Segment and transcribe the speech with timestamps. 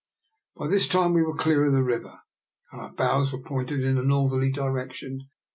[0.55, 2.21] By this time we were clear of the river,
[2.71, 5.29] and our bows were pointed in a northerly direction.